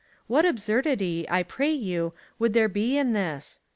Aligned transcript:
^ 0.01 0.03
What 0.25 0.45
absurdity, 0.45 1.27
I 1.29 1.43
pray 1.43 1.71
you, 1.71 2.13
would 2.39 2.53
there 2.53 2.67
be 2.67 2.97
in 2.97 3.13
this 3.13 3.59